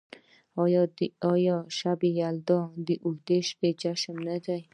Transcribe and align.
آیا 1.31 1.57
شب 1.77 1.99
یلدا 2.19 2.61
د 2.87 2.89
اوږدې 3.05 3.39
شپې 3.49 3.69
جشن 3.81 4.15
نه 4.27 4.37
دی؟ 4.45 4.61